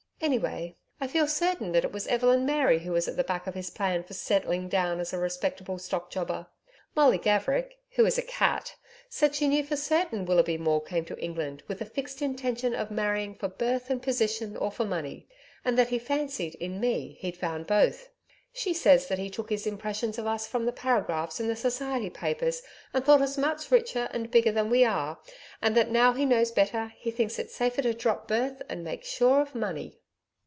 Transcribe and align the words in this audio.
Anyway, 0.23 0.75
I 0.99 1.07
feel 1.07 1.27
certain 1.27 1.71
that 1.71 1.83
it 1.83 1.91
was 1.91 2.05
Evelyn 2.05 2.45
Mary 2.45 2.77
who 2.77 2.91
was 2.91 3.07
at 3.07 3.17
the 3.17 3.23
back 3.23 3.47
of 3.47 3.55
his 3.55 3.71
plan 3.71 4.03
for 4.03 4.13
settling 4.13 4.69
down 4.69 4.99
as 4.99 5.13
a 5.13 5.17
respectable 5.17 5.79
stock 5.79 6.11
jobber. 6.11 6.45
Molly 6.93 7.17
Gaverick 7.17 7.79
who 7.95 8.05
is 8.05 8.19
a 8.19 8.21
cat 8.21 8.75
said 9.09 9.33
she 9.33 9.47
knew 9.47 9.63
for 9.63 9.75
certain 9.75 10.25
Willoughby 10.25 10.59
Maule 10.59 10.79
came 10.81 11.05
to 11.05 11.17
England 11.17 11.63
with 11.67 11.79
the 11.79 11.85
fixed 11.85 12.21
intention 12.21 12.75
of 12.75 12.91
marrying 12.91 13.33
for 13.33 13.47
birth 13.47 13.89
and 13.89 14.03
position 14.03 14.55
or 14.55 14.69
for 14.69 14.85
money, 14.85 15.27
and 15.65 15.75
that 15.75 15.89
he 15.89 15.97
fancied, 15.97 16.53
in 16.59 16.79
me, 16.79 17.17
he'd 17.21 17.35
found 17.35 17.65
both 17.65 18.09
she 18.53 18.75
says 18.75 19.07
that 19.07 19.17
he 19.17 19.27
took 19.27 19.49
his 19.49 19.65
impressions 19.65 20.19
of 20.19 20.27
us 20.27 20.45
from 20.45 20.67
the 20.67 20.71
paragraphs 20.71 21.39
in 21.39 21.47
the 21.47 21.55
Society 21.55 22.11
papers 22.11 22.61
and 22.93 23.03
thought 23.03 23.23
us 23.23 23.39
much 23.39 23.71
richer 23.71 24.07
an 24.11 24.27
bigger 24.27 24.51
than 24.51 24.69
we 24.69 24.85
are, 24.85 25.17
and 25.63 25.75
that 25.75 25.89
now 25.89 26.13
he 26.13 26.25
knows 26.27 26.51
better 26.51 26.93
he 26.99 27.09
thinks 27.09 27.39
it 27.39 27.49
safer 27.49 27.81
to 27.81 27.91
drop 27.91 28.27
birth 28.27 28.61
and 28.69 28.83
make 28.83 29.03
sure 29.03 29.41
of 29.41 29.55
money. 29.55 29.97